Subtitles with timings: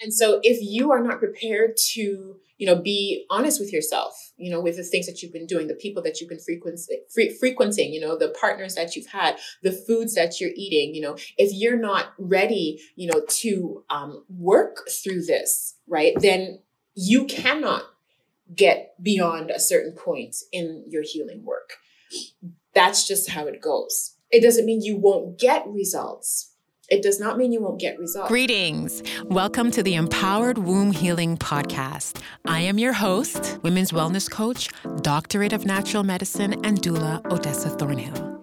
[0.00, 4.50] And so if you are not prepared to, you know, be honest with yourself, you
[4.50, 7.00] know, with the things that you've been doing, the people that you've been frequenting,
[7.40, 11.16] frequenting, you know, the partners that you've had, the foods that you're eating, you know,
[11.38, 16.60] if you're not ready, you know, to um, work through this, right, then
[16.94, 17.84] you cannot
[18.54, 21.74] get beyond a certain point in your healing work.
[22.74, 24.16] That's just how it goes.
[24.30, 26.52] It doesn't mean you won't get results
[26.88, 28.28] it does not mean you won't get results.
[28.28, 29.02] Greetings.
[29.24, 32.22] Welcome to the Empowered Womb Healing Podcast.
[32.44, 34.68] I am your host, women's wellness coach,
[35.02, 38.34] doctorate of natural medicine, and doula Odessa Thornhill.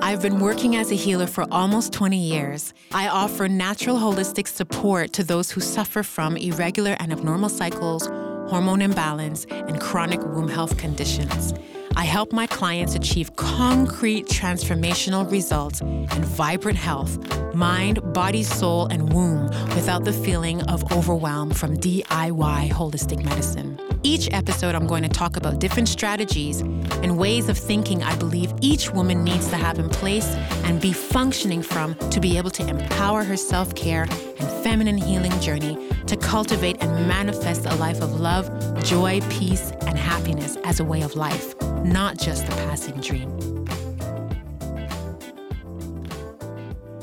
[0.00, 2.74] I've been working as a healer for almost 20 years.
[2.92, 8.08] I offer natural holistic support to those who suffer from irregular and abnormal cycles,
[8.50, 11.54] hormone imbalance, and chronic womb health conditions.
[11.96, 17.18] I help my clients achieve concrete transformational results and vibrant health,
[17.54, 23.78] mind, body, soul, and womb without the feeling of overwhelm from DIY holistic medicine.
[24.04, 28.52] Each episode, I'm going to talk about different strategies and ways of thinking I believe
[28.60, 30.26] each woman needs to have in place
[30.64, 35.38] and be functioning from to be able to empower her self care and feminine healing
[35.40, 38.50] journey to cultivate and manifest a life of love,
[38.82, 43.30] joy, peace, and happiness as a way of life not just a passing dream.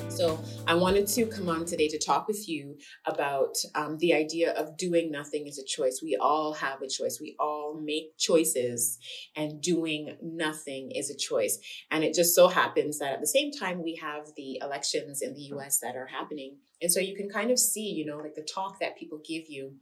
[0.10, 2.78] So, I wanted to come on today to talk with you
[3.08, 6.00] about um, the idea of doing nothing is a choice.
[6.04, 7.20] We all have a choice.
[7.20, 9.00] We all make choices,
[9.36, 11.58] and doing nothing is a choice.
[11.90, 15.34] And it just so happens that at the same time, we have the elections in
[15.34, 16.58] the US that are happening.
[16.82, 19.46] And so you can kind of see, you know, like the talk that people give
[19.50, 19.74] you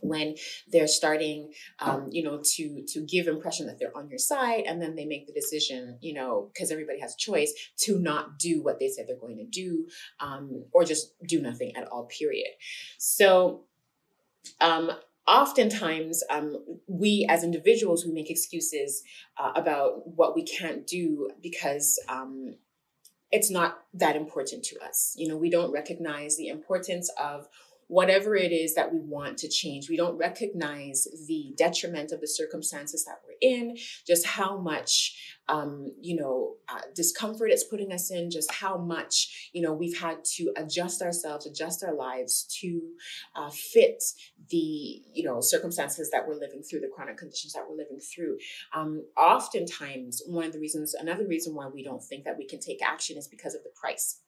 [0.00, 0.34] when
[0.68, 4.80] they're starting um, you know to to give impression that they're on your side and
[4.80, 8.62] then they make the decision you know because everybody has a choice to not do
[8.62, 9.86] what they said they're going to do
[10.20, 12.48] um, or just do nothing at all period.
[12.98, 13.64] So
[14.60, 14.90] um,
[15.26, 19.02] oftentimes um, we as individuals we make excuses
[19.38, 22.54] uh, about what we can't do because um,
[23.30, 25.14] it's not that important to us.
[25.16, 27.48] You know we don't recognize the importance of
[27.90, 29.90] whatever it is that we want to change.
[29.90, 35.90] We don't recognize the detriment of the circumstances that we're in, just how much, um,
[36.00, 40.24] you know, uh, discomfort it's putting us in, just how much, you know, we've had
[40.36, 42.80] to adjust ourselves, adjust our lives to
[43.34, 44.04] uh, fit
[44.50, 48.38] the, you know, circumstances that we're living through, the chronic conditions that we're living through.
[48.72, 52.60] Um, oftentimes, one of the reasons, another reason why we don't think that we can
[52.60, 54.20] take action is because of the price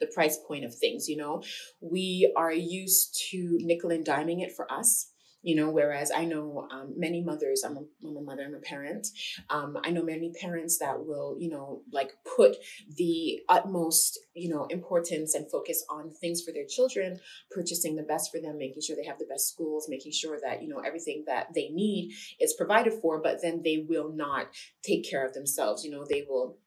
[0.00, 1.08] the price point of things.
[1.08, 1.42] You know,
[1.80, 5.10] we are used to nickel and diming it for us
[5.42, 8.60] you know whereas i know um, many mothers I'm a, I'm a mother i'm a
[8.60, 9.06] parent
[9.48, 12.56] um, i know many parents that will you know like put
[12.96, 17.18] the utmost you know importance and focus on things for their children
[17.50, 20.62] purchasing the best for them making sure they have the best schools making sure that
[20.62, 24.48] you know everything that they need is provided for but then they will not
[24.82, 26.58] take care of themselves you know they will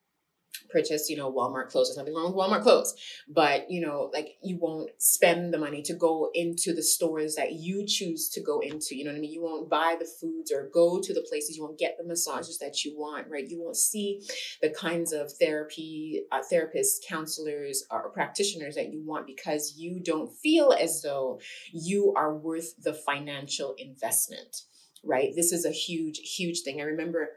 [0.72, 1.90] purchase, you know, Walmart clothes.
[1.90, 2.94] There's nothing wrong with Walmart clothes,
[3.28, 7.54] but you know, like you won't spend the money to go into the stores that
[7.54, 8.96] you choose to go into.
[8.96, 9.32] You know what I mean?
[9.32, 11.58] You won't buy the foods or go to the places.
[11.58, 13.48] You won't get the massages that you want, right?
[13.48, 14.22] You won't see
[14.62, 20.32] the kinds of therapy, uh, therapists, counselors, or practitioners that you want because you don't
[20.42, 21.40] feel as though
[21.72, 24.64] you are worth the financial investment,
[25.04, 25.34] right?
[25.36, 26.82] This is a huge, huge thing.
[26.82, 27.30] I remember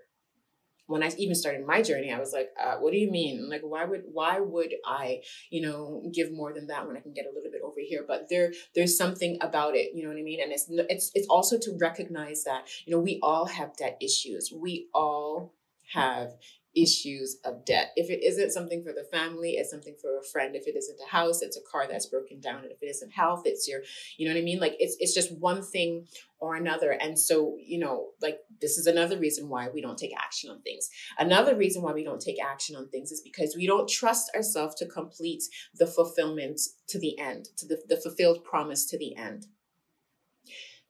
[0.87, 3.49] when I even started my journey, I was like, uh, "What do you mean?
[3.49, 7.13] Like, why would why would I, you know, give more than that when I can
[7.13, 10.19] get a little bit over here?" But there there's something about it, you know what
[10.19, 10.41] I mean?
[10.43, 14.53] And it's it's it's also to recognize that you know we all have debt issues.
[14.53, 15.53] We all
[15.93, 16.35] have
[16.77, 17.93] issues of debt.
[17.97, 20.55] If it isn't something for the family, it's something for a friend.
[20.55, 22.63] If it isn't a house, it's a car that's broken down.
[22.63, 23.81] And if it isn't health, it's your,
[24.19, 24.61] you know what I mean?
[24.61, 26.07] Like it's it's just one thing
[26.39, 26.91] or another.
[26.93, 30.61] And so, you know, like this is another reason why we don't take action on
[30.63, 30.89] things.
[31.19, 34.75] Another reason why we don't take action on things is because we don't trust ourselves
[34.77, 35.43] to complete
[35.75, 39.47] the fulfillment to the end, to the, the fulfilled promise to the end.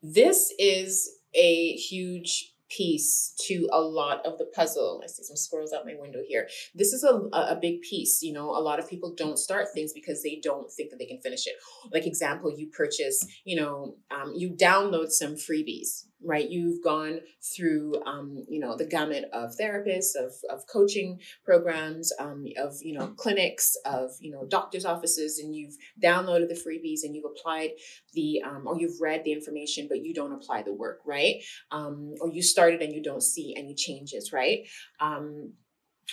[0.02, 5.00] This is a huge piece to a lot of the puzzle.
[5.02, 6.48] I see some squirrels out my window here.
[6.74, 8.22] This is a, a big piece.
[8.22, 11.06] You know, a lot of people don't start things because they don't think that they
[11.06, 11.54] can finish it.
[11.92, 16.48] Like example, you purchase, you know, um, you download some freebies, right?
[16.48, 17.20] You've gone
[17.54, 22.98] through, um, you know, the gamut of therapists, of, of coaching programs, um, of, you
[22.98, 27.70] know, clinics, of, you know, doctor's offices, and you've downloaded the freebies and you've applied
[28.14, 31.36] the, um, or you've read the information, but you don't apply the work, right?
[31.70, 34.60] Um, or you started and you don't see any changes, right?
[35.00, 35.52] Um,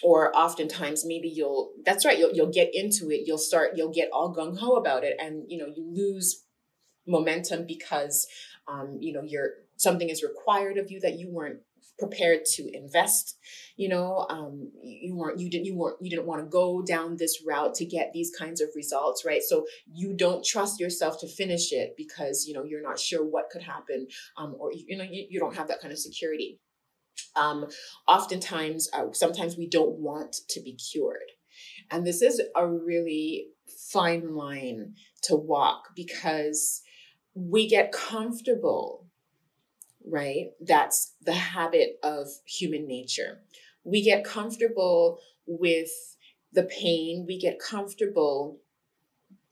[0.02, 4.10] or oftentimes maybe you'll that's right you'll, you'll get into it you'll start you'll get
[4.12, 6.46] all gung-ho about it and you know you lose
[7.06, 8.28] momentum because
[8.68, 11.60] um, you know you're something is required of you that you weren't
[12.00, 13.38] prepared to invest
[13.76, 17.18] you know um, you weren't you didn't you weren't you didn't want to go down
[17.18, 19.42] this route to get these kinds of results right?
[19.42, 23.50] So you don't trust yourself to finish it because you know you're not sure what
[23.50, 26.60] could happen um, or you know you, you don't have that kind of security.
[27.36, 27.68] Um,
[28.08, 31.32] oftentimes uh, sometimes we don't want to be cured.
[31.92, 33.48] And this is a really
[33.92, 36.82] fine line to walk because
[37.36, 39.03] we get comfortable
[40.10, 40.48] right?
[40.60, 43.40] That's the habit of human nature.
[43.84, 45.92] We get comfortable with
[46.54, 48.60] the pain, we get comfortable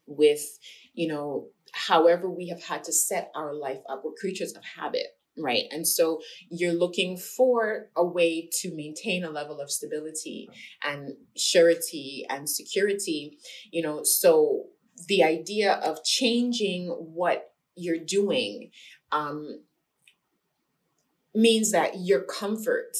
[0.06, 0.59] with,
[0.94, 4.03] you know, however we have had to set our life up.
[4.03, 5.63] We're creatures of habit, right?
[5.71, 10.50] And so you're looking for a way to maintain a level of stability
[10.83, 13.38] and surety and security,
[13.71, 14.65] you know, so
[15.07, 18.69] the idea of changing what you're doing
[19.12, 19.62] um,
[21.33, 22.95] means that your comfort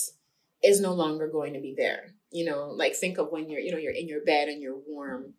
[0.64, 2.16] is no longer going to be there.
[2.32, 4.80] You know, like think of when you're, you know, you're in your bed and you're
[4.88, 5.34] warm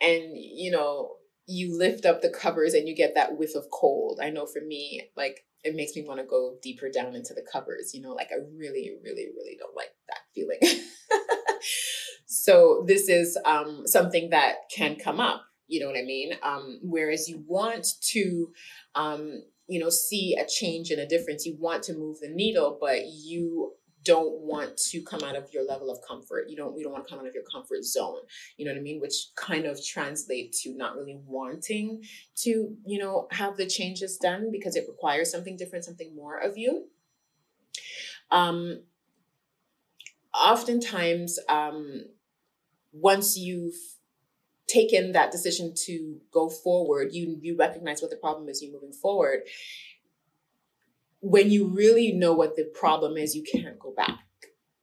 [0.00, 1.16] and, you know,
[1.46, 4.18] you lift up the covers and you get that whiff of cold.
[4.22, 7.46] I know for me, like it makes me want to go deeper down into the
[7.50, 10.58] covers, you know, like I really, really, really don't like that feeling.
[12.26, 16.32] so this is um, something that can come up, you know what I mean?
[16.42, 18.52] Um, whereas you want to
[18.94, 21.46] um, you know see a change and a difference.
[21.46, 23.72] You want to move the needle but you
[24.06, 26.48] don't want to come out of your level of comfort.
[26.48, 28.20] You don't you don't want to come out of your comfort zone.
[28.56, 29.00] You know what i mean?
[29.00, 32.02] Which kind of translates to not really wanting
[32.36, 36.56] to you know have the changes done because it requires something different something more of
[36.56, 36.86] you.
[38.30, 38.82] Um
[40.32, 42.04] oftentimes um
[42.92, 43.74] once you've
[44.66, 48.92] taken that decision to go forward, you you recognize what the problem is, you're moving
[48.92, 49.40] forward.
[51.20, 54.24] When you really know what the problem is, you can't go back,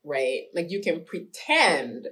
[0.04, 0.44] right?
[0.54, 2.08] Like you can pretend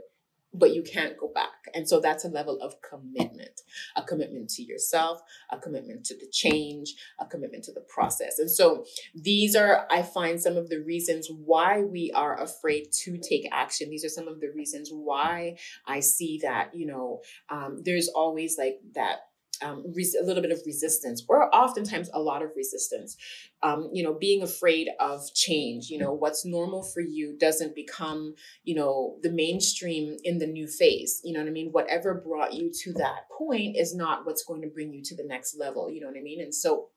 [0.54, 1.70] but you can't go back.
[1.74, 3.62] And so that's a level of commitment,
[3.96, 8.40] a commitment to yourself, a commitment to the change, a commitment to the process.
[8.40, 13.18] And so these are, I find, some of the reasons why we are afraid to
[13.18, 13.90] take action.
[13.90, 18.58] These are some of the reasons why I see that, you know, um, there's always
[18.58, 19.20] like that
[19.62, 21.24] um, res- a little bit of resistance.
[21.28, 23.18] Or oftentimes a lot of resistance.
[23.64, 28.34] Um, you know being afraid of change you know what's normal for you doesn't become
[28.64, 31.22] you know the mainstream in the new phase.
[31.24, 31.70] You know what i mean?
[31.72, 35.24] Whatever brought you to that point is not what's going to bring you to the
[35.24, 35.92] next level.
[35.92, 36.42] You know what i mean?
[36.42, 36.90] And so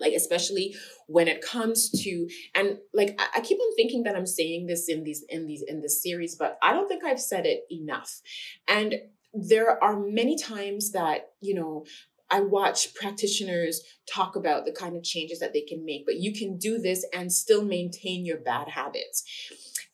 [0.00, 0.74] like especially
[1.06, 4.88] when it comes to and like I, I, keep on thinking that i'm saying this
[4.88, 8.20] in these in these in this series but i don't think i've said it enough.
[8.66, 8.94] And
[9.34, 11.84] there are many times that, you know,
[12.30, 13.82] I watch practitioners
[14.12, 17.04] talk about the kind of changes that they can make, but you can do this
[17.12, 19.24] and still maintain your bad habits.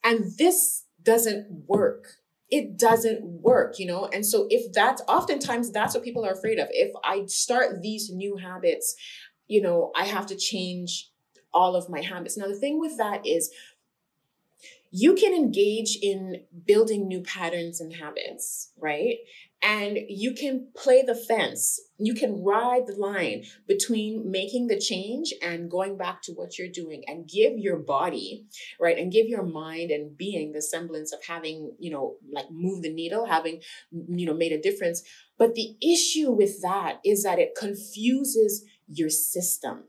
[0.05, 2.17] And this doesn't work.
[2.49, 4.07] It doesn't work, you know?
[4.07, 6.69] And so, if that's oftentimes that's what people are afraid of.
[6.71, 8.97] If I start these new habits,
[9.47, 11.11] you know, I have to change
[11.53, 12.37] all of my habits.
[12.37, 13.53] Now, the thing with that is
[14.91, 19.19] you can engage in building new patterns and habits, right?
[19.63, 21.79] And you can play the fence.
[21.99, 26.73] You can ride the line between making the change and going back to what you're
[26.73, 28.47] doing and give your body,
[28.81, 28.99] right?
[28.99, 32.93] And give your mind and being the semblance of having, you know, like move the
[32.93, 33.61] needle, having,
[33.93, 35.03] you know, made a difference.
[35.39, 39.85] But the issue with that is that it confuses your system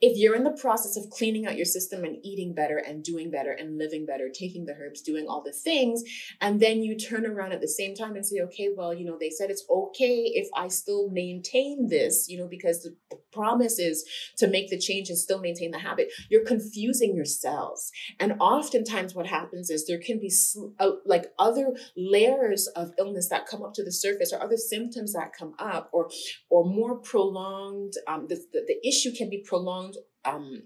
[0.00, 3.30] if you're in the process of cleaning out your system and eating better and doing
[3.30, 6.02] better and living better, taking the herbs, doing all the things,
[6.40, 9.16] and then you turn around at the same time and say, okay, well, you know,
[9.18, 12.96] they said it's okay if I still maintain this, you know, because the,
[13.32, 14.04] promise is
[14.36, 16.12] to make the change and still maintain the habit.
[16.28, 17.90] You're confusing yourselves.
[18.18, 23.28] And oftentimes what happens is there can be sl- uh, like other layers of illness
[23.28, 26.10] that come up to the surface or other symptoms that come up or
[26.50, 29.87] or more prolonged um, the, the, the issue can be prolonged
[30.24, 30.62] um,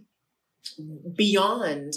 [1.17, 1.95] beyond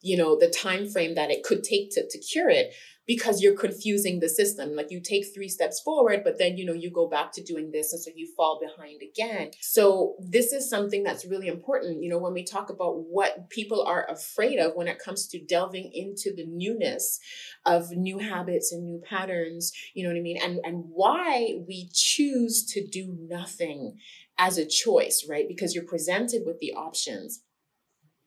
[0.00, 2.72] you know the time frame that it could take to, to cure it
[3.06, 6.72] because you're confusing the system like you take three steps forward but then you know
[6.72, 10.68] you go back to doing this and so you fall behind again so this is
[10.68, 14.72] something that's really important you know when we talk about what people are afraid of
[14.74, 17.18] when it comes to delving into the newness
[17.66, 21.88] of new habits and new patterns you know what i mean and and why we
[21.92, 23.96] choose to do nothing
[24.38, 25.46] as a choice, right?
[25.46, 27.42] Because you're presented with the options.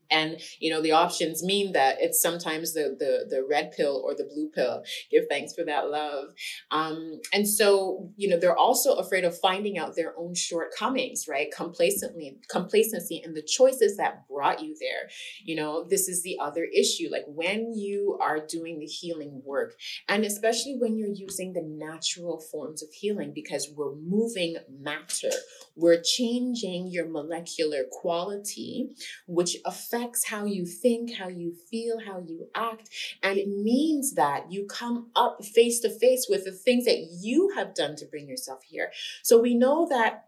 [0.09, 4.15] And you know the options mean that it's sometimes the the the red pill or
[4.15, 4.83] the blue pill.
[5.11, 6.29] Give thanks for that love.
[6.71, 11.47] Um and so you know they're also afraid of finding out their own shortcomings right?
[11.55, 15.09] Complacently complacency and the choices that brought you there.
[15.43, 17.09] You know this is the other issue.
[17.11, 19.75] Like when you are doing the healing work
[20.07, 25.29] and especially when you're using the natural forms of healing because we're moving matter
[25.75, 28.89] we're changing your molecular quality
[29.27, 32.89] which affects how you think, how you feel, how you act.
[33.21, 37.51] And it means that you come up face to face with the things that you
[37.55, 38.91] have done to bring yourself here.
[39.23, 40.27] So we know that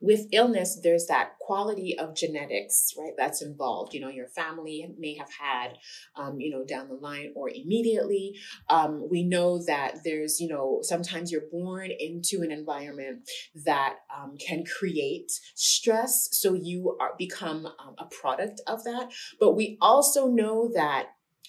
[0.00, 3.12] with illness, there's that quality of genetics, right?
[3.16, 3.94] That's involved.
[3.94, 5.78] You know, your family may have had,
[6.16, 8.36] um, you know, down the line or immediately.
[8.68, 13.28] Um, we know that there's, you know, sometimes you're born into an environment
[13.64, 16.28] that um, can create stress.
[16.32, 19.12] So you are become um, a product of that.
[19.40, 21.06] But we also know that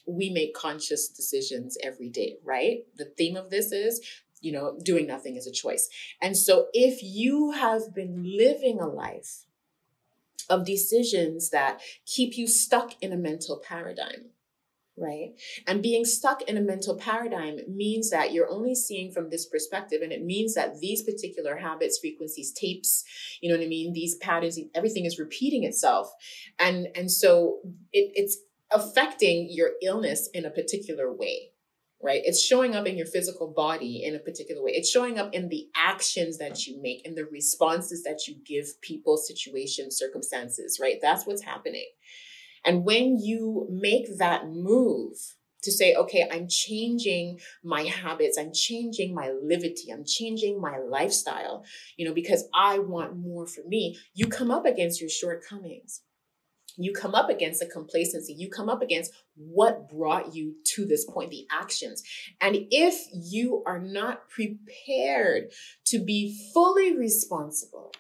[0.08, 2.80] we make conscious decisions every day, right?
[2.96, 4.00] The theme of this is
[4.42, 5.90] you know, doing nothing is a choice.
[6.22, 9.46] And so if you have been living a life
[10.50, 14.32] of decisions that keep you stuck in a mental paradigm,
[14.98, 15.34] right?
[15.68, 20.02] And being stuck in a mental paradigm means that you're only seeing from this perspective.
[20.02, 23.04] And it means that these particular habits, frequencies, tapes,
[23.42, 23.94] you know what I mean?
[23.94, 26.12] These patterns, everything is repeating itself.
[26.58, 27.60] And, and so
[27.92, 28.38] it, it's
[28.72, 31.52] affecting your illness in a particular way
[32.02, 32.22] right?
[32.24, 34.72] It's showing up in your physical body in a particular way.
[34.72, 38.80] It's showing up in the actions that you make and the responses that you give
[38.82, 40.98] people, situations, circumstances, right?
[41.02, 41.88] That's what's happening.
[42.66, 45.14] And when you make that move
[45.64, 51.66] to say, okay, I'm changing my habits, I'm changing my livity, I'm changing my lifestyle,
[51.98, 56.02] you know, because I want more for me, you come up against your shortcomings
[56.78, 61.06] you come up against the complacency you come up against what brought you to this
[61.06, 62.04] point the actions.
[62.40, 65.52] And if you are not prepared
[65.86, 67.92] to be fully responsible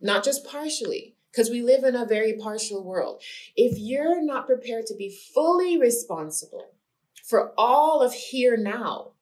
[0.00, 3.22] not just partially because we live in a very partial world
[3.56, 6.72] if you're not prepared to be fully responsible
[7.24, 9.12] for all of here now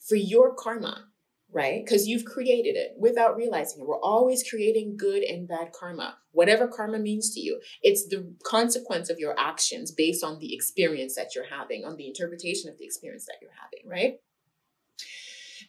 [0.00, 1.09] for your karma
[1.52, 1.84] right?
[1.84, 3.86] Because you've created it without realizing it.
[3.86, 7.60] We're always creating good and bad karma, whatever karma means to you.
[7.82, 12.06] It's the consequence of your actions based on the experience that you're having, on the
[12.06, 14.20] interpretation of the experience that you're having, right?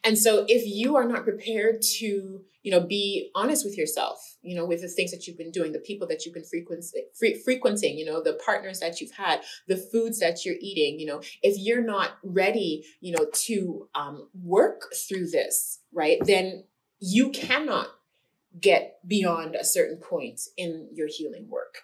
[0.04, 4.56] And so if you are not prepared to, you know, be honest with yourself, you
[4.56, 7.38] know, with the things that you've been doing, the people that you've been frequenting, fre-
[7.44, 11.22] frequenting, you know, the partners that you've had, the foods that you're eating, you know,
[11.42, 16.64] if you're not ready, you know, to um, work through this, right, then
[16.98, 17.88] you cannot
[18.60, 21.82] get beyond a certain point in your healing work.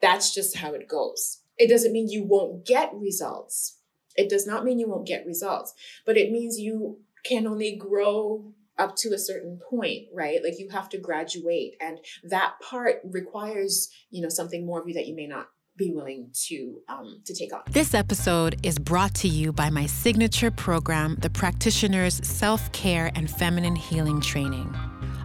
[0.00, 1.40] That's just how it goes.
[1.56, 3.78] It doesn't mean you won't get results.
[4.16, 5.74] It does not mean you won't get results,
[6.06, 10.42] but it means you can only grow up to a certain point, right?
[10.42, 14.94] Like you have to graduate and that part requires, you know, something more of you
[14.94, 17.62] that you may not be willing to um, to take on.
[17.70, 23.30] This episode is brought to you by my signature program, the Practitioner's Self Care and
[23.30, 24.74] Feminine Healing Training.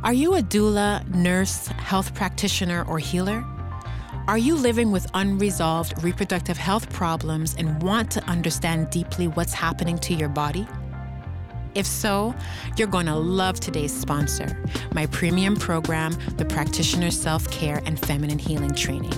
[0.03, 3.45] Are you a doula, nurse, health practitioner, or healer?
[4.27, 9.97] Are you living with unresolved reproductive health problems and want to understand deeply what's happening
[9.99, 10.67] to your body?
[11.75, 12.33] If so,
[12.77, 14.61] you're going to love today's sponsor,
[14.93, 19.13] my premium program, the Practitioner Self Care and Feminine Healing Training.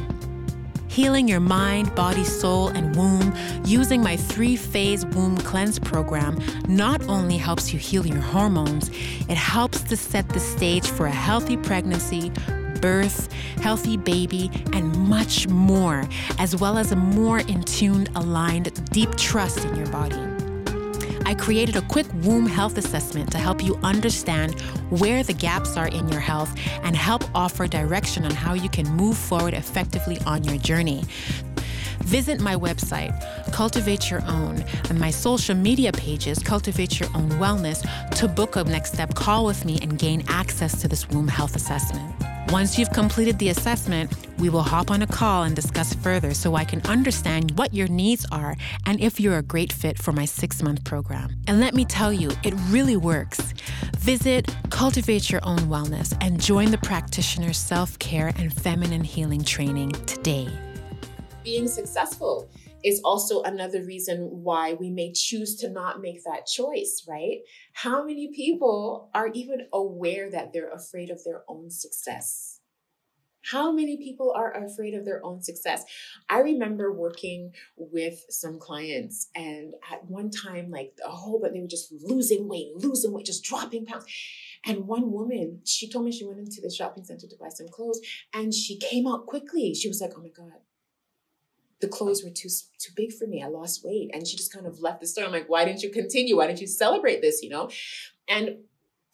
[0.87, 7.01] Healing your mind, body, soul, and womb using my three phase womb cleanse program not
[7.07, 8.89] only helps you heal your hormones,
[9.29, 12.29] it helps to set the stage for a healthy pregnancy,
[12.81, 13.31] birth,
[13.61, 16.05] healthy baby, and much more,
[16.39, 20.30] as well as a more in tuned, aligned, deep trust in your body.
[21.31, 24.59] I created a quick womb health assessment to help you understand
[24.89, 28.85] where the gaps are in your health and help offer direction on how you can
[28.97, 31.05] move forward effectively on your journey.
[31.99, 33.13] Visit my website,
[33.53, 37.79] Cultivate Your Own, and my social media pages, Cultivate Your Own Wellness,
[38.17, 41.55] to book a next step call with me and gain access to this womb health
[41.55, 42.13] assessment.
[42.51, 46.53] Once you've completed the assessment, we will hop on a call and discuss further so
[46.53, 50.25] I can understand what your needs are and if you're a great fit for my
[50.25, 51.33] six month program.
[51.47, 53.53] And let me tell you, it really works.
[53.99, 59.91] Visit Cultivate Your Own Wellness and join the practitioner self care and feminine healing training
[60.05, 60.49] today.
[61.45, 62.49] Being successful
[62.83, 67.39] is also another reason why we may choose to not make that choice, right?
[67.73, 72.61] How many people are even aware that they're afraid of their own success?
[73.43, 75.83] How many people are afraid of their own success?
[76.29, 81.59] I remember working with some clients, and at one time, like a whole, but they
[81.59, 84.05] were just losing weight, losing weight, just dropping pounds.
[84.65, 87.67] And one woman, she told me she went into the shopping center to buy some
[87.67, 87.99] clothes,
[88.31, 89.73] and she came out quickly.
[89.73, 90.59] She was like, "Oh my god,
[91.81, 93.43] the clothes were too too big for me.
[93.43, 95.25] I lost weight." And she just kind of left the store.
[95.25, 96.37] I'm like, "Why didn't you continue?
[96.37, 97.69] Why didn't you celebrate this?" You know,
[98.29, 98.57] and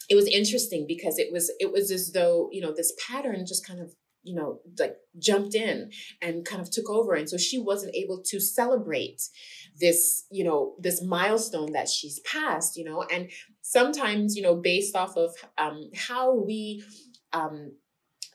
[0.09, 3.65] it was interesting because it was it was as though you know this pattern just
[3.65, 3.93] kind of
[4.27, 5.89] you know, like jumped in
[6.21, 7.13] and kind of took over.
[7.13, 9.21] And so she wasn't able to celebrate
[9.79, 13.29] this, you know, this milestone that she's passed, you know, and
[13.61, 16.83] sometimes, you know, based off of um, how we,
[17.31, 17.71] um,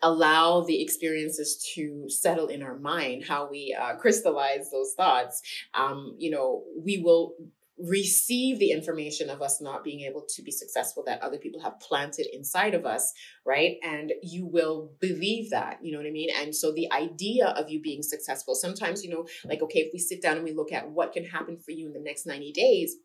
[0.03, 5.43] allow the experiences to settle in our mind how we uh, crystallize those thoughts
[5.75, 7.35] um, you know we will
[7.79, 11.81] receive the information of us not being able to be successful that other people have
[11.81, 13.13] planted inside of us,
[13.45, 13.77] right?
[13.83, 16.29] And you will believe that, you know what I mean?
[16.37, 19.99] And so the idea of you being successful, sometimes, you know, like, okay, if we
[19.99, 22.53] sit down and we look at what can happen for you in the next 90
[22.53, 22.97] days,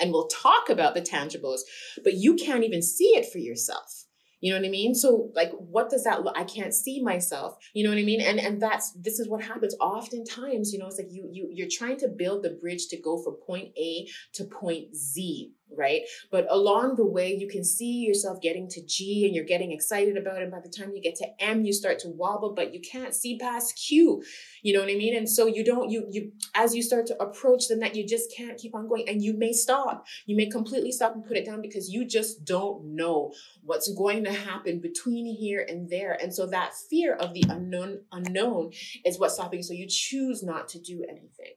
[0.00, 1.60] and we'll talk about the tangibles,
[2.02, 4.06] but you can't even see it for yourself
[4.42, 4.94] you know what I mean?
[4.94, 6.36] So like what does that look?
[6.36, 7.56] I can't see myself.
[7.72, 8.20] You know what I mean?
[8.20, 11.68] And and that's this is what happens oftentimes, you know, it's like you you you're
[11.70, 16.02] trying to build the bridge to go from point A to point Z right?
[16.30, 20.16] But along the way, you can see yourself getting to G and you're getting excited
[20.16, 20.50] about it.
[20.50, 23.38] By the time you get to M, you start to wobble, but you can't see
[23.38, 24.22] past Q.
[24.62, 25.16] You know what I mean?
[25.16, 28.34] And so you don't, you, you, as you start to approach the net, you just
[28.34, 30.06] can't keep on going and you may stop.
[30.26, 34.24] You may completely stop and put it down because you just don't know what's going
[34.24, 36.16] to happen between here and there.
[36.20, 38.72] And so that fear of the unknown, unknown
[39.04, 39.62] is what's stopping.
[39.62, 41.54] So you choose not to do anything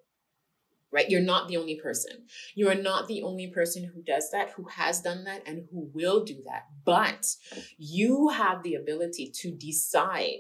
[0.95, 1.09] right?
[1.09, 2.13] You're not the only person.
[2.55, 5.91] You are not the only person who does that, who has done that, and who
[5.93, 6.67] will do that.
[6.85, 7.27] But
[7.77, 10.39] you have the ability to decide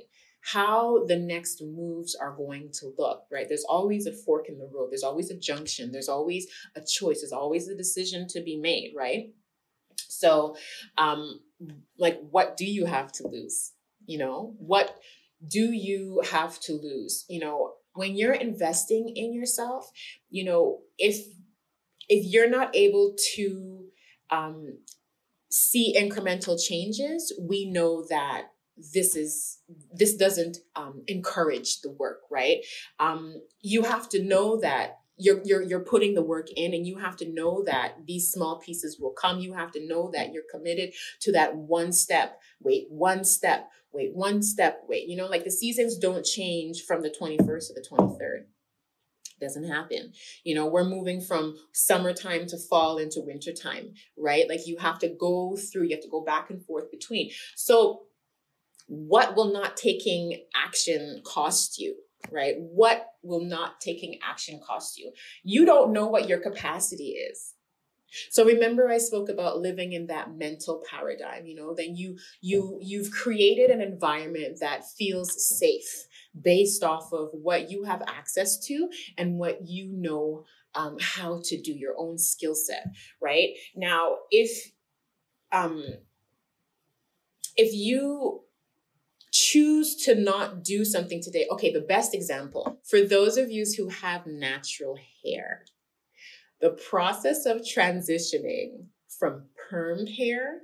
[0.53, 3.47] how the next moves are going to look, right?
[3.49, 7.21] There's always a fork in the road, there's always a junction, there's always a choice,
[7.21, 9.33] there's always a decision to be made, right?
[10.07, 10.55] So,
[10.97, 11.41] um,
[11.97, 13.73] like, what do you have to lose?
[14.05, 14.95] You know, what
[15.45, 17.25] do you have to lose?
[17.27, 19.89] You know, when you're investing in yourself,
[20.29, 21.25] you know, if
[22.07, 23.85] if you're not able to
[24.29, 24.77] um,
[25.49, 28.49] see incremental changes, we know that
[28.93, 29.59] this is
[29.93, 32.57] this doesn't um, encourage the work, right?
[32.99, 36.97] Um, you have to know that you're you're you're putting the work in and you
[36.97, 39.39] have to know that these small pieces will come.
[39.39, 42.39] You have to know that you're committed to that one step.
[42.61, 43.69] Wait one step.
[43.93, 44.81] Wait one step.
[44.87, 48.45] Wait you know like the seasons don't change from the 21st to the 23rd
[49.41, 50.13] doesn't happen.
[50.43, 54.47] You know we're moving from summertime to fall into wintertime right?
[54.49, 57.31] Like you have to go through you have to go back and forth between.
[57.55, 58.03] So
[58.87, 61.95] what will not taking action cost you
[62.31, 62.55] right?
[62.57, 65.11] What will not taking action cost you?
[65.43, 67.53] You don't know what your capacity is.
[68.29, 72.79] So remember I spoke about living in that mental paradigm, you know, then you you
[72.81, 76.07] you've created an environment that feels safe
[76.39, 81.59] based off of what you have access to and what you know um, how to
[81.61, 82.85] do your own skill set,
[83.21, 83.49] right?
[83.75, 84.71] Now, if
[85.51, 85.83] um
[87.55, 88.41] if you
[89.55, 91.47] choose to not do something today.
[91.49, 95.65] Okay, the best example for those of you who have natural hair,
[96.59, 98.87] the process of transitioning
[99.17, 100.61] from permed hair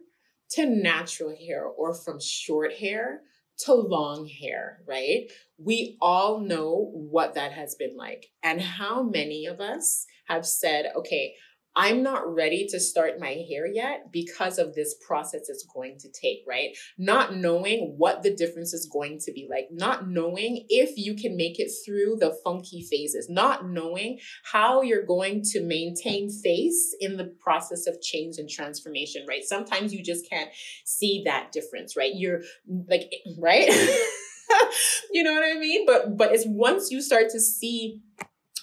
[0.51, 3.21] to natural hair or from short hair
[3.59, 5.31] to long hair, right?
[5.57, 8.25] We all know what that has been like.
[8.43, 11.35] And how many of us have said, okay,
[11.75, 16.09] I'm not ready to start my hair yet because of this process it's going to
[16.11, 16.77] take, right?
[16.97, 21.37] Not knowing what the difference is going to be like, not knowing if you can
[21.37, 27.17] make it through the funky phases, not knowing how you're going to maintain face in
[27.17, 29.43] the process of change and transformation, right?
[29.43, 30.49] Sometimes you just can't
[30.85, 32.11] see that difference, right?
[32.13, 32.41] You're
[32.89, 33.69] like, right?
[35.11, 35.85] you know what I mean?
[35.85, 38.01] But but it's once you start to see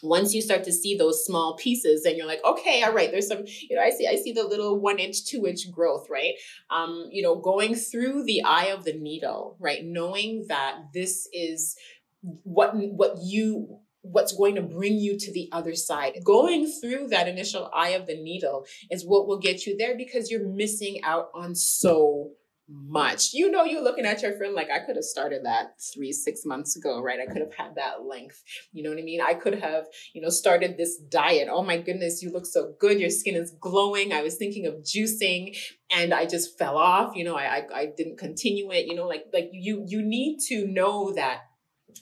[0.02, 3.28] once you start to see those small pieces and you're like okay all right there's
[3.28, 6.34] some you know i see i see the little one inch two inch growth right?
[6.70, 9.84] Um you know going through the eye of the needle right?
[9.84, 11.76] Knowing that this is
[12.22, 16.14] what what you what's going to bring you to the other side.
[16.24, 20.30] Going through that initial eye of the needle is what will get you there because
[20.30, 22.30] you're missing out on so
[22.68, 23.33] much.
[23.33, 26.44] You know, you're looking at your friend like, I could have started that three, six
[26.44, 27.18] months ago, right?
[27.20, 28.42] I could have had that length.
[28.72, 29.20] You know what I mean?
[29.20, 31.48] I could have, you know, started this diet.
[31.50, 33.00] Oh my goodness, you look so good.
[33.00, 34.12] Your skin is glowing.
[34.12, 35.57] I was thinking of juicing
[35.90, 37.16] and I just fell off.
[37.16, 38.87] You know, I, I, I didn't continue it.
[38.87, 41.47] You know, like, like you, you need to know that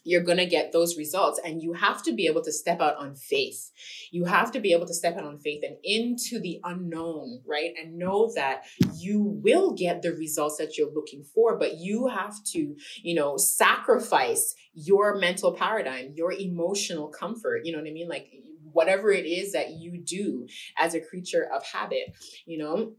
[0.05, 2.97] you're going to get those results and you have to be able to step out
[2.97, 3.71] on faith.
[4.11, 7.73] You have to be able to step out on faith and into the unknown right?
[7.81, 12.43] And know that you will get the results that you're looking for but you have
[12.45, 18.09] to you know sacrifice your mental paradigm your emotional comfort you know what i mean?
[18.09, 18.29] Like
[18.73, 20.47] whatever it is that you do
[20.79, 22.93] as a creature of habit you know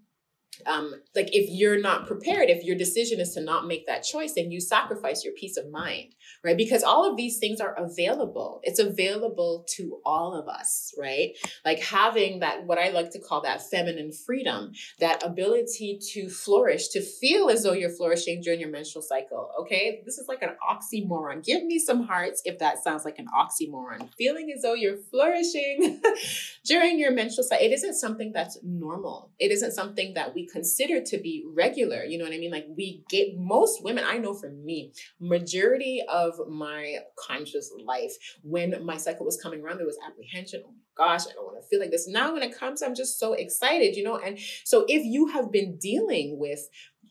[0.65, 4.33] um, like if you're not prepared, if your decision is to not make that choice,
[4.33, 6.57] then you sacrifice your peace of mind, right?
[6.57, 8.59] Because all of these things are available.
[8.63, 11.31] It's available to all of us, right?
[11.65, 16.89] Like having that, what I like to call that feminine freedom, that ability to flourish,
[16.89, 19.51] to feel as though you're flourishing during your menstrual cycle.
[19.61, 20.01] Okay.
[20.05, 21.43] This is like an oxymoron.
[21.43, 24.09] Give me some hearts if that sounds like an oxymoron.
[24.17, 26.01] Feeling as though you're flourishing
[26.65, 27.65] during your menstrual cycle.
[27.65, 29.31] It isn't something that's normal.
[29.39, 32.03] It isn't something that we consider to be regular.
[32.03, 32.51] You know what I mean?
[32.51, 38.83] Like we get most women, I know for me, majority of my conscious life, when
[38.85, 40.63] my cycle was coming around, there was apprehension.
[40.65, 42.07] Oh my gosh, I don't want to feel like this.
[42.07, 44.17] Now when it comes, I'm just so excited, you know?
[44.17, 46.67] And so if you have been dealing with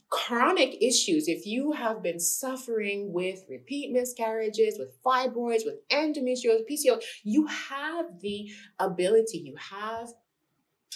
[0.08, 7.02] chronic issues, if you have been suffering with repeat miscarriages, with fibroids, with endometriosis, PCO,
[7.24, 10.08] you have the ability, you have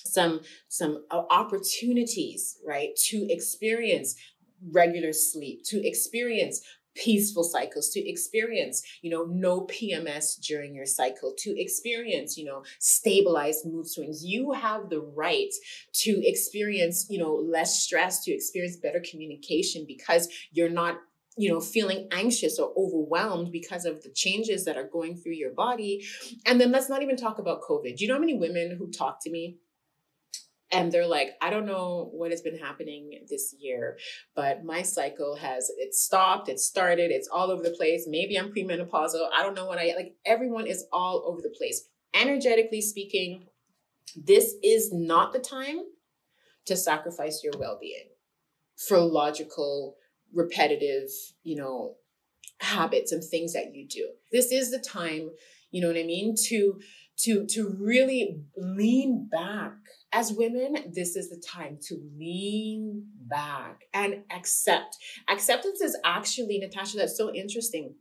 [0.04, 4.16] some some uh, opportunities right to experience
[4.72, 6.62] regular sleep to experience
[6.94, 12.62] peaceful cycles to experience you know no pms during your cycle to experience you know
[12.78, 14.24] stabilized mood swings.
[14.24, 15.52] You have the right
[15.92, 20.98] to experience you know less stress to experience better communication because you're not
[21.36, 25.52] you know feeling anxious or overwhelmed because of the changes that are going through your
[25.52, 26.04] body.
[26.44, 28.00] And then let's not even talk about covid.
[28.00, 29.58] You know how many women who talk to me
[30.72, 33.98] and they're like i don't know what has been happening this year
[34.34, 38.06] but my cycle has it stopped it started it's all over the place.
[38.08, 41.88] Maybe i'm premenopausal i don't know what i like everyone is all over the place.
[42.14, 43.46] Energetically speaking
[44.16, 45.80] this is not the time
[46.66, 48.08] to sacrifice your well-being
[48.76, 49.96] for logical
[50.32, 51.08] repetitive
[51.42, 51.96] you know
[52.60, 54.10] habits and things that you do.
[54.30, 55.30] This is the time
[55.70, 56.80] you know what i mean to
[57.16, 59.74] to to really lean back
[60.12, 64.96] as women, this is the time to lean back and accept.
[65.28, 67.94] Acceptance is actually, Natasha, that's so interesting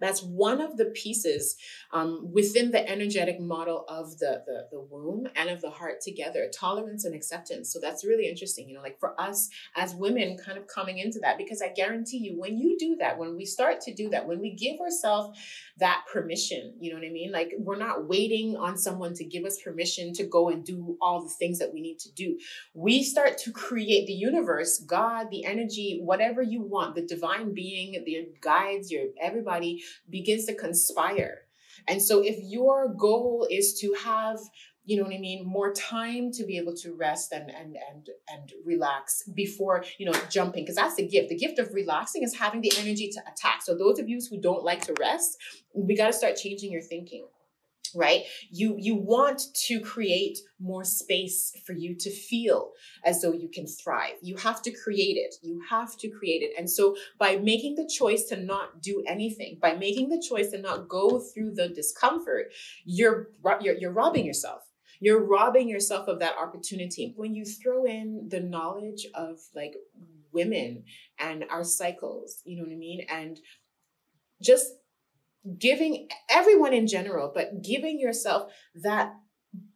[0.00, 1.56] that's one of the pieces
[1.92, 6.50] um, within the energetic model of the, the, the womb and of the heart together
[6.52, 7.72] tolerance and acceptance.
[7.72, 11.18] So that's really interesting you know like for us as women kind of coming into
[11.20, 14.26] that because i guarantee you when you do that when we start to do that
[14.26, 15.38] when we give ourselves
[15.78, 17.32] that permission you know what i mean?
[17.32, 21.22] Like we're not waiting on someone to give us permission to go and do all
[21.22, 22.38] the things that we need to do.
[22.74, 28.02] We start to create the universe god the energy whatever you want the divine being
[28.04, 31.42] the guides your everybody begins to conspire.
[31.88, 34.38] And so if your goal is to have
[34.86, 38.08] you know what I mean, more time to be able to rest and and and
[38.28, 41.28] and relax before you know jumping, because that's the gift.
[41.28, 43.62] The gift of relaxing is having the energy to attack.
[43.62, 45.36] So those of you who don't like to rest,
[45.74, 47.26] we got to start changing your thinking
[47.94, 48.22] right?
[48.50, 52.72] You you want to create more space for you to feel
[53.04, 54.14] as though you can thrive.
[54.22, 55.34] You have to create it.
[55.42, 56.52] You have to create it.
[56.58, 60.58] And so by making the choice to not do anything by making the choice to
[60.58, 62.52] not go through the discomfort
[62.84, 63.28] you're
[63.60, 64.62] you're, you're robbing yourself.
[65.00, 67.14] You're robbing yourself of that opportunity.
[67.16, 69.74] When you throw in the knowledge of like
[70.32, 70.84] women
[71.18, 73.06] and our cycles you know what i mean?
[73.10, 73.40] And
[74.42, 74.72] just
[75.58, 79.14] giving everyone in general, but giving yourself that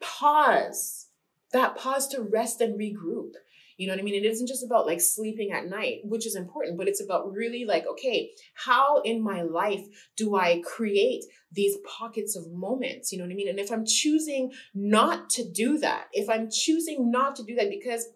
[0.00, 1.06] pause,
[1.52, 3.32] that pause to rest and regroup.
[3.76, 4.14] You know what I mean?
[4.14, 7.64] It isn't just about like sleeping at night, which is important, but it's about really
[7.64, 9.84] like, okay, how in my life
[10.16, 13.10] do I create these pockets of moments?
[13.10, 13.48] You know what I mean?
[13.48, 17.68] And if I'm choosing not to do that, if I'm choosing not to do that
[17.68, 18.06] because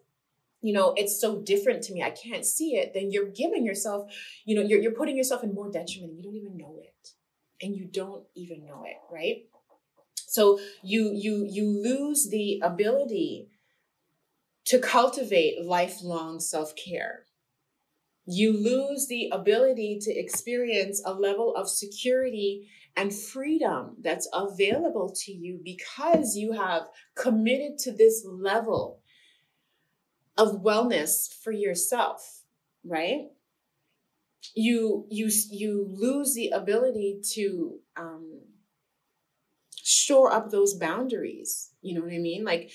[0.61, 4.11] you know it's so different to me i can't see it then you're giving yourself
[4.43, 7.13] you know you're, you're putting yourself in more detriment and you don't even know it
[7.61, 9.45] and you don't even know it, right?
[10.15, 13.49] So you you you lose the ability
[14.65, 17.25] to cultivate lifelong self-care.
[18.25, 25.31] You lose the ability to experience a level of security and freedom that's available to
[25.31, 26.83] you because you have
[27.15, 29.01] committed to this level
[30.37, 32.39] of wellness for yourself
[32.83, 33.27] right?
[34.55, 38.41] You you you lose the ability to um,
[39.83, 41.71] shore up those boundaries.
[41.81, 42.43] You know what I mean?
[42.43, 42.71] Like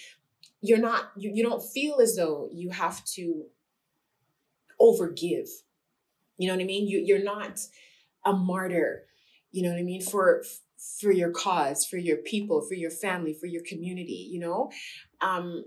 [0.61, 3.45] you're not you, you don't feel as though you have to
[4.81, 5.49] overgive.
[6.37, 6.89] You know what I mean?
[6.89, 7.61] You you're not
[8.25, 9.05] a martyr.
[9.53, 10.03] You know what I mean?
[10.03, 10.43] For
[11.01, 14.71] for your cause, for your people, for your family, for your community, you know?
[15.21, 15.65] Um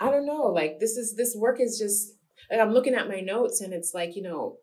[0.00, 2.14] I don't know, like this is this work is just
[2.50, 4.58] like I'm looking at my notes and it's like, you know,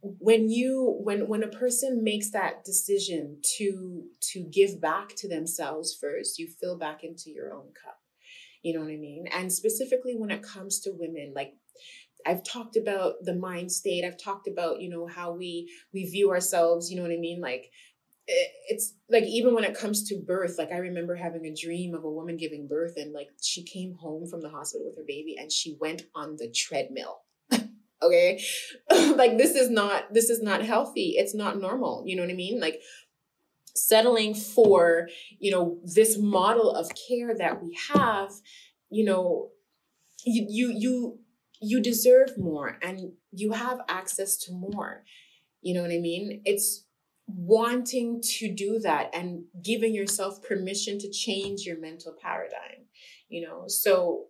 [0.00, 5.96] when you when when a person makes that decision to to give back to themselves
[5.98, 8.00] first, you fill back into your own cup.
[8.62, 9.26] You know what I mean?
[9.32, 11.54] And specifically when it comes to women, like
[12.26, 14.04] I've talked about the mind state.
[14.04, 17.40] I've talked about, you know, how we we view ourselves, you know what I mean?
[17.40, 17.70] Like
[18.26, 22.04] it's like even when it comes to birth, like I remember having a dream of
[22.04, 25.36] a woman giving birth and like she came home from the hospital with her baby
[25.38, 27.22] and she went on the treadmill.
[28.02, 28.42] okay?
[29.16, 31.14] like this is not this is not healthy.
[31.16, 32.02] It's not normal.
[32.06, 32.60] You know what I mean?
[32.60, 32.80] Like
[33.76, 35.08] settling for,
[35.38, 38.30] you know, this model of care that we have,
[38.90, 39.50] you know,
[40.24, 41.18] you you
[41.60, 45.04] you deserve more and you have access to more.
[45.60, 46.42] You know what I mean?
[46.44, 46.83] It's
[47.26, 52.86] wanting to do that and giving yourself permission to change your mental paradigm,
[53.28, 53.64] you know?
[53.66, 54.26] So,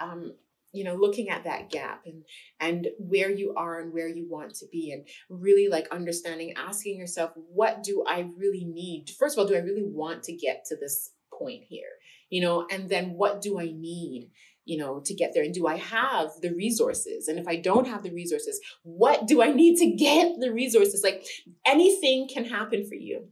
[0.00, 0.32] um,
[0.72, 2.24] you know looking at that gap and
[2.60, 6.98] and where you are and where you want to be and really like understanding asking
[6.98, 9.10] yourself what do i really need?
[9.18, 11.90] First of all do i really want to get to this point here?
[12.28, 14.30] You know and then what do i need
[14.64, 15.42] you know, to get there?
[15.42, 17.28] And do I have the resources?
[17.28, 21.02] And if I don't have the resources, what do I need to get the resources?
[21.02, 21.26] Like
[21.66, 23.28] anything can happen for you.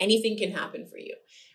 [0.00, 1.14] Anything can happen for you,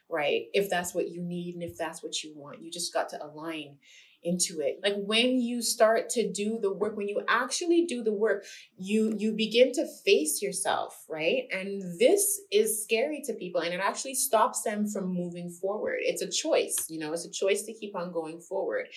[0.09, 0.45] right?
[0.53, 3.23] If that's what you need and if that's what you want, you just got to
[3.23, 3.77] align
[4.23, 4.79] into it.
[4.83, 8.45] Like when you start to do the work when you actually do the work
[8.77, 11.47] you you begin to face yourself right?
[11.51, 15.99] And this is scary to people and it actually stops them from moving forward.
[16.01, 18.87] It's a choice you know it's a choice to keep on going forward.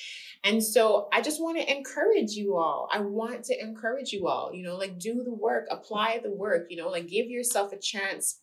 [0.44, 2.88] And so i just want to encourage you all.
[2.92, 6.66] I want to encourage you all you know like do the work apply the work
[6.70, 8.40] you know like give yourself a chance.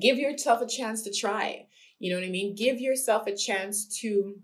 [0.00, 1.66] Give yourself a chance to try
[1.98, 2.54] you know what i mean?
[2.54, 4.36] Give yourself a chance to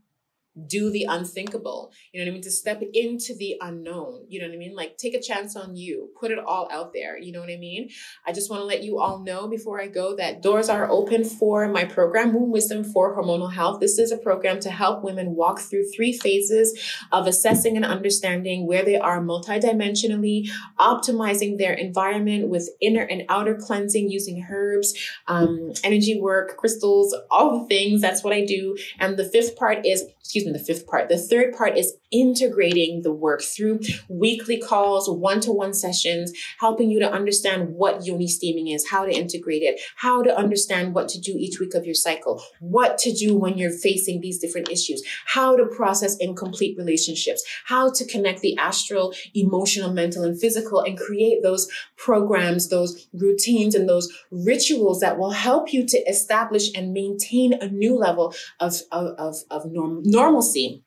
[0.66, 1.92] do the unthinkable.
[2.12, 2.42] You know what I mean?
[2.42, 4.26] To step into the unknown.
[4.28, 4.74] You know what I mean?
[4.74, 7.18] Like take a chance on you, put it all out there.
[7.18, 7.90] You know what I mean?
[8.26, 11.24] I just want to let you all know before I go that doors are open
[11.24, 13.80] for my program, Womb Wisdom for Hormonal Health.
[13.80, 16.78] This is a program to help women walk through three phases
[17.12, 23.54] of assessing and understanding where they are multidimensionally, optimizing their environment with inner and outer
[23.54, 24.94] cleansing using herbs,
[25.28, 28.00] um, energy work, crystals, all the things.
[28.00, 28.76] That's what I do.
[28.98, 31.08] And the fifth part is, excuse me, the fifth part.
[31.08, 36.90] The third part is integrating the work through weekly calls, one to one sessions, helping
[36.90, 41.08] you to understand what yoni steaming is, how to integrate it, how to understand what
[41.08, 44.68] to do each week of your cycle, what to do when you're facing these different
[44.70, 50.80] issues, how to process incomplete relationships, how to connect the astral, emotional, mental, and physical,
[50.80, 56.70] and create those programs, those routines, and those rituals that will help you to establish
[56.74, 60.82] and maintain a new level of, of, of, of norm, normalcy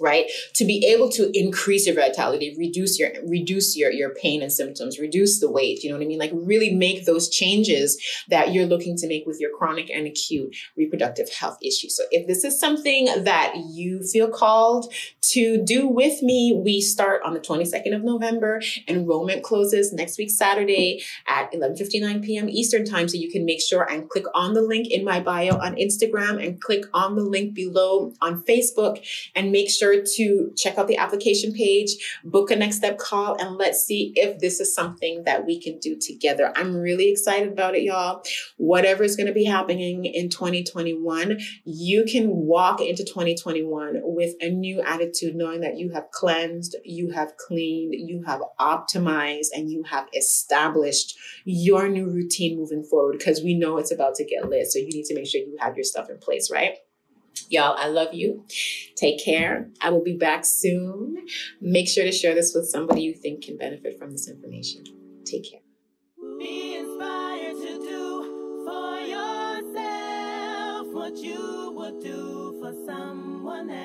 [0.00, 0.26] right?
[0.56, 4.98] To be able to increase your vitality reduce your reduce your your pain and symptoms
[4.98, 6.18] reduce the weight you know what i mean?
[6.18, 10.54] Like really make those changes that you're looking to make with your chronic and acute
[10.76, 11.96] reproductive health issues.
[11.96, 14.92] So if this is something that you feel called
[15.32, 18.60] to do with me we start on the 22nd of november.
[18.88, 22.48] Enrollment closes next week saturday at 11:59 p.m.
[22.48, 23.08] eastern time.
[23.08, 26.44] So you can make sure and click on the link in my bio on instagram
[26.44, 30.88] and click on the link below on facebook and make sure sure to check out
[30.88, 35.24] the application page, book a next step call, and let's see if this is something
[35.24, 36.52] that we can do together.
[36.56, 38.22] I'm really excited about it, y'all.
[38.56, 44.50] Whatever is going to be happening in 2021, you can walk into 2021 with a
[44.50, 49.82] new attitude, knowing that you have cleansed, you have cleaned, you have optimized, and you
[49.84, 54.66] have established your new routine moving forward because we know it's about to get lit.
[54.66, 56.74] So you need to make sure you have your stuff in place, right?
[57.50, 58.44] Y'all, I love you.
[58.94, 59.68] Take care.
[59.80, 61.26] I will be back soon.
[61.60, 64.84] Make sure to share this with somebody you think can benefit from this information.
[65.24, 65.60] Take care.
[66.38, 73.80] Be inspired to do for yourself what you would do for someone else.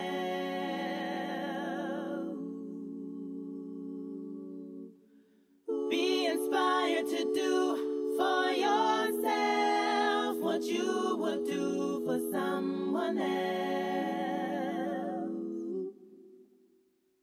[5.90, 8.52] Be inspired to do for
[10.56, 13.30] what you would do for someone else.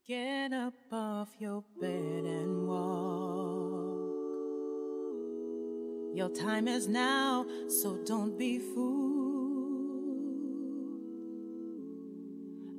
[0.07, 3.89] Get up off your bed and walk.
[6.15, 9.01] Your time is now, so don't be fooled.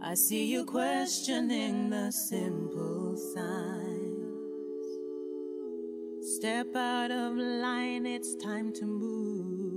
[0.03, 4.19] I see you questioning the simple signs.
[6.35, 9.72] Step out of line, it's time to move.